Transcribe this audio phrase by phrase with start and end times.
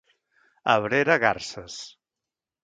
[0.71, 1.77] A Abrera, garses.